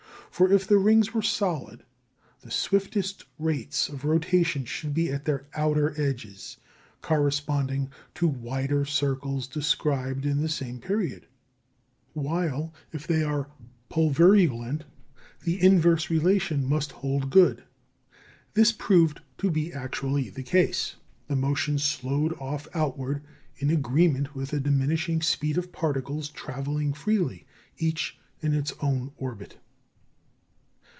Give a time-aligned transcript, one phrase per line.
[0.33, 1.83] For if the rings were solid,
[2.39, 6.57] the swiftest rates of rotation should be at their outer edges,
[7.01, 11.27] corresponding to wider circles described in the same period;
[12.13, 13.49] while, if they are
[13.91, 14.81] pulverulent,
[15.43, 17.63] the inverse relation must hold good.
[18.53, 20.95] This proved to be actually the case.
[21.27, 23.21] The motion slowed off outward,
[23.57, 27.45] in agreement with the diminishing speed of particles travelling freely,
[27.77, 29.59] each in its own orbit.